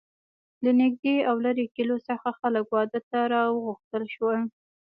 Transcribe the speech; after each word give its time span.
له 0.63 0.71
نږدې 0.81 1.15
او 1.29 1.35
لرې 1.45 1.65
کلیو 1.75 2.05
څخه 2.09 2.27
خلک 2.39 2.65
واده 2.75 2.99
ته 3.09 3.19
را 3.33 3.41
وغوښتل 3.53 4.03
شول. 4.15 4.39